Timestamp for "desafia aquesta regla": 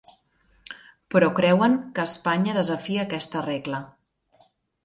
2.57-3.87